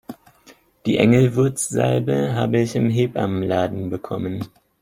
[0.87, 4.43] Die Engelwurzsalbe habe ich im Hebammenladen bekommen.